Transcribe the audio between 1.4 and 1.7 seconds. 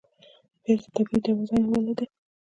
ځای